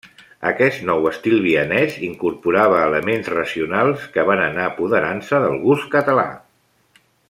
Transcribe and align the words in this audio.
Aquest 0.51 0.79
nou 0.89 1.03
estil 1.09 1.35
vienès 1.43 1.99
incorporava 2.07 2.81
elements 2.87 3.31
racionals 3.35 4.09
que 4.17 4.27
van 4.33 4.45
anar 4.49 4.67
apoderant-se 4.75 5.47
del 5.49 5.63
gust 5.71 5.91
català. 5.97 6.31